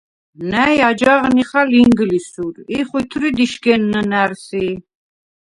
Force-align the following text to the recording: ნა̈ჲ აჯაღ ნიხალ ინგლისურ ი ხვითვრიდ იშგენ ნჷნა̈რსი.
ნა̈ჲ 0.51 0.77
აჯაღ 0.89 1.21
ნიხალ 1.35 1.69
ინგლისურ 1.83 2.55
ი 2.77 2.79
ხვითვრიდ 2.87 3.37
იშგენ 3.45 3.81
ნჷნა̈რსი. 3.91 4.67